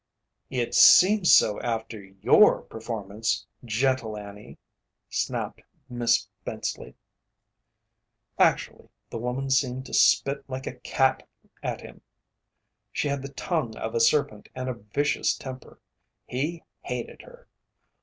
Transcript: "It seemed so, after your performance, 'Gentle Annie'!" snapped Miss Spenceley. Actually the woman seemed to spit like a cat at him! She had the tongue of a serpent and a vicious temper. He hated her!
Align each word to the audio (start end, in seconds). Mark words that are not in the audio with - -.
"It 0.49 0.73
seemed 0.73 1.27
so, 1.27 1.61
after 1.61 2.03
your 2.03 2.63
performance, 2.63 3.45
'Gentle 3.63 4.17
Annie'!" 4.17 4.57
snapped 5.11 5.61
Miss 5.89 6.27
Spenceley. 6.43 6.95
Actually 8.39 8.89
the 9.11 9.19
woman 9.19 9.51
seemed 9.51 9.85
to 9.85 9.93
spit 9.93 10.43
like 10.49 10.65
a 10.65 10.73
cat 10.79 11.29
at 11.61 11.81
him! 11.81 12.01
She 12.91 13.09
had 13.09 13.21
the 13.21 13.29
tongue 13.29 13.77
of 13.77 13.93
a 13.93 13.99
serpent 13.99 14.49
and 14.55 14.67
a 14.69 14.73
vicious 14.73 15.35
temper. 15.37 15.79
He 16.25 16.63
hated 16.81 17.21
her! 17.21 17.47